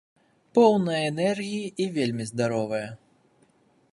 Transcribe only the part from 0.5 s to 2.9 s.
Поўная энергіі і вельмі здаровая.